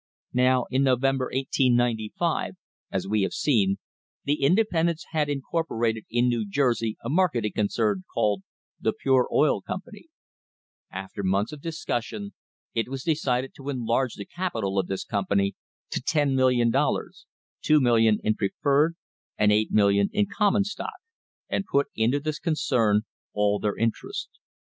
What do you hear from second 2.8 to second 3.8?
as we have seen,